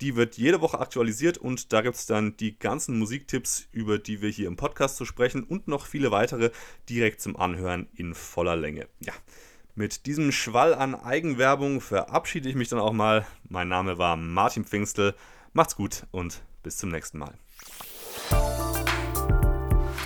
Die 0.00 0.14
wird 0.14 0.36
jede 0.36 0.60
Woche 0.60 0.78
aktualisiert 0.78 1.38
und 1.38 1.72
da 1.72 1.80
gibt 1.80 1.96
es 1.96 2.06
dann 2.06 2.36
die 2.36 2.58
ganzen 2.58 2.98
Musiktipps, 2.98 3.66
über 3.72 3.98
die 3.98 4.20
wir 4.20 4.28
hier 4.28 4.46
im 4.46 4.56
Podcast 4.56 4.96
zu 4.96 5.04
sprechen 5.04 5.42
und 5.42 5.68
noch 5.68 5.86
viele 5.86 6.10
weitere 6.10 6.50
direkt 6.88 7.20
zum 7.20 7.36
Anhören 7.36 7.88
in 7.94 8.14
voller 8.14 8.56
Länge. 8.56 8.88
Ja, 9.00 9.14
mit 9.74 10.06
diesem 10.06 10.32
Schwall 10.32 10.74
an 10.74 10.94
Eigenwerbung 10.94 11.80
verabschiede 11.80 12.48
ich 12.48 12.54
mich 12.54 12.68
dann 12.68 12.78
auch 12.78 12.92
mal. 12.92 13.26
Mein 13.48 13.68
Name 13.68 13.98
war 13.98 14.16
Martin 14.16 14.64
Pfingstel. 14.64 15.14
Macht's 15.52 15.76
gut 15.76 16.06
und 16.10 16.42
bis 16.62 16.76
zum 16.76 16.90
nächsten 16.90 17.18
Mal. 17.18 17.34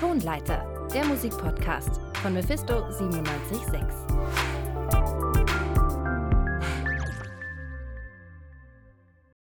Tonleiter, 0.01 0.89
der 0.93 1.05
Musikpodcast 1.05 2.01
von 2.23 2.35
Mephisto 2.35 2.81
976. 2.81 4.10